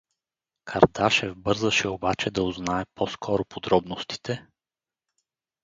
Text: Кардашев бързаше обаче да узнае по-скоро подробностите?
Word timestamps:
Кардашев 0.65 1.35
бързаше 1.35 1.87
обаче 1.89 2.31
да 2.31 2.43
узнае 2.43 2.85
по-скоро 2.95 3.45
подробностите? 3.45 4.47